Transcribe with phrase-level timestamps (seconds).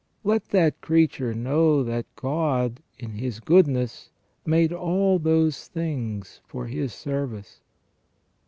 [0.23, 4.09] Let that creature know that God in His goodness
[4.47, 7.59] made all those things for his service.